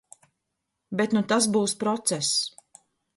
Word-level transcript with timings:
Bet 1.01 1.13
nu 1.17 1.21
tas 1.33 1.47
būs 1.57 1.75
process. 1.83 2.31